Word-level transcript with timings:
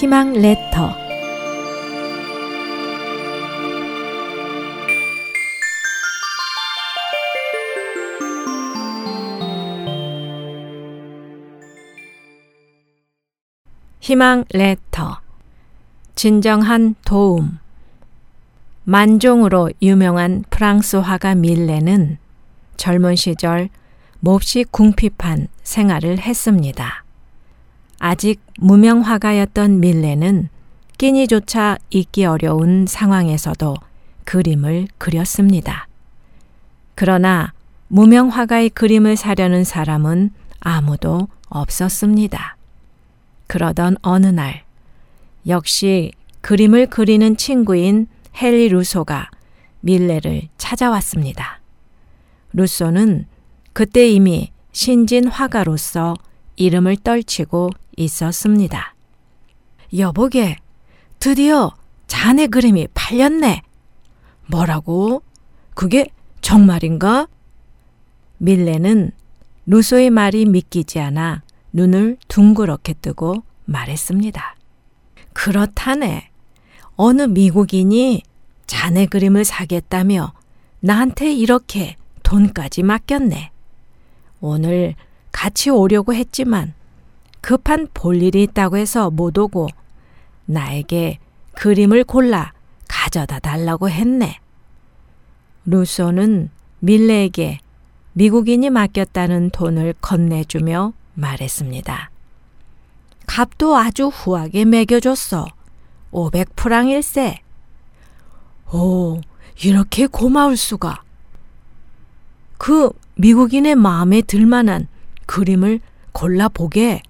희망 0.00 0.32
레터. 0.32 0.94
희망 13.98 14.44
레터. 14.54 15.18
진정한 16.14 16.94
도움. 17.04 17.58
만종으로 18.84 19.72
유명한 19.82 20.44
프랑스 20.48 20.94
화가 20.94 21.34
밀레는 21.34 22.18
젊은 22.76 23.16
시절 23.16 23.68
몹시 24.20 24.62
궁핍한 24.70 25.48
생활을 25.64 26.20
했습니다. 26.20 27.07
아직 27.98 28.40
무명 28.58 29.00
화가였던 29.00 29.80
밀레는 29.80 30.48
끼니조차 30.98 31.78
잊기 31.90 32.24
어려운 32.24 32.86
상황에서도 32.86 33.76
그림을 34.24 34.88
그렸습니다. 34.98 35.88
그러나 36.94 37.52
무명 37.88 38.28
화가의 38.28 38.70
그림을 38.70 39.16
사려는 39.16 39.64
사람은 39.64 40.30
아무도 40.60 41.28
없었습니다. 41.48 42.56
그러던 43.46 43.96
어느 44.02 44.26
날, 44.26 44.64
역시 45.46 46.12
그림을 46.40 46.86
그리는 46.88 47.36
친구인 47.36 48.06
헨리 48.34 48.68
루소가 48.68 49.30
밀레를 49.80 50.48
찾아왔습니다. 50.58 51.60
루소는 52.52 53.26
그때 53.72 54.08
이미 54.08 54.50
신진 54.72 55.28
화가로서 55.28 56.14
이름을 56.58 56.96
떨치고 56.96 57.70
있었습니다. 57.96 58.94
여보게, 59.96 60.56
드디어 61.20 61.72
자네 62.08 62.48
그림이 62.48 62.88
팔렸네. 62.94 63.62
뭐라고? 64.48 65.22
그게 65.74 66.08
정말인가? 66.40 67.28
밀레는 68.38 69.12
루소의 69.66 70.10
말이 70.10 70.46
믿기지 70.46 70.98
않아 70.98 71.42
눈을 71.72 72.16
둥그렇게 72.28 72.94
뜨고 72.94 73.42
말했습니다. 73.66 74.56
그렇다네. 75.32 76.30
어느 76.96 77.22
미국인이 77.22 78.22
자네 78.66 79.06
그림을 79.06 79.44
사겠다며 79.44 80.32
나한테 80.80 81.32
이렇게 81.32 81.96
돈까지 82.22 82.82
맡겼네. 82.82 83.50
오늘 84.40 84.94
같이 85.32 85.70
오려고 85.70 86.14
했지만 86.14 86.74
급한 87.40 87.88
볼일이 87.94 88.42
있다고 88.44 88.76
해서 88.76 89.10
못 89.10 89.38
오고 89.38 89.68
나에게 90.46 91.18
그림을 91.52 92.04
골라 92.04 92.52
가져다 92.88 93.38
달라고 93.38 93.90
했네. 93.90 94.40
루소는 95.64 96.50
밀레에게 96.80 97.60
미국인이 98.12 98.70
맡겼다는 98.70 99.50
돈을 99.50 99.94
건네주며 100.00 100.92
말했습니다. 101.14 102.10
값도 103.26 103.76
아주 103.76 104.08
후하게 104.08 104.64
매겨줬어. 104.64 105.46
500프랑일세. 106.12 107.38
오, 108.72 109.20
이렇게 109.62 110.06
고마울 110.06 110.56
수가. 110.56 111.02
그 112.56 112.90
미국인의 113.16 113.76
마음에 113.76 114.22
들만한 114.22 114.88
그림을 115.28 115.78
골라보게. 116.12 117.02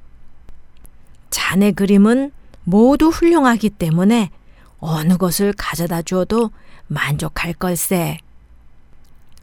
자네 1.30 1.72
그림은 1.72 2.32
모두 2.64 3.08
훌륭하기 3.08 3.70
때문에 3.70 4.30
어느 4.80 5.16
것을 5.16 5.54
가져다 5.54 6.02
주어도 6.02 6.50
만족할 6.88 7.54
걸세. 7.54 8.18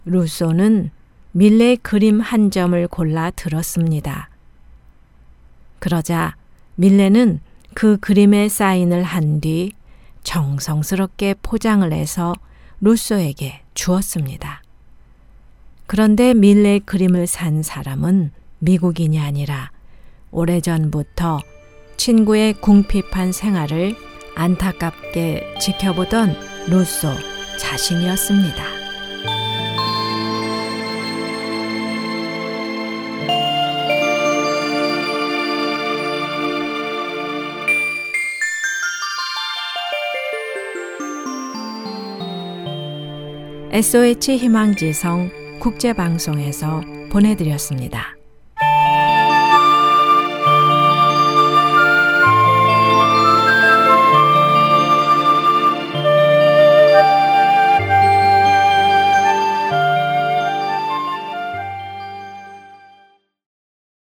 루소는 0.05 0.91
밀레의 1.31 1.77
그림 1.77 2.19
한 2.19 2.51
점을 2.51 2.87
골라 2.87 3.31
들었습니다. 3.31 4.29
그러자 5.79 6.35
밀레는 6.75 7.39
그 7.73 7.97
그림에 7.97 8.49
사인을 8.49 9.03
한 9.03 9.41
뒤 9.41 9.71
정성스럽게 10.23 11.35
포장을 11.41 11.91
해서 11.93 12.33
루소에게 12.81 13.61
주었습니다. 13.73 14.61
그런데 15.87 16.33
밀레 16.33 16.79
그림을 16.79 17.27
산 17.27 17.63
사람은 17.63 18.31
미국인이 18.65 19.19
아니라 19.19 19.71
오래전부터 20.31 21.39
친구의 21.97 22.53
궁핍한 22.53 23.31
생활을 23.31 23.95
안타깝게 24.35 25.55
지켜보던 25.61 26.35
루소 26.67 27.09
자신이었습니다. 27.59 28.75
SOH 43.71 44.37
희망지성 44.37 45.59
국제방송에서 45.59 46.81
보내드렸습니다. 47.11 48.15